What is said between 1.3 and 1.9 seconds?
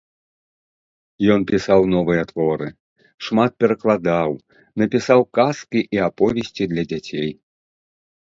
Ён пісаў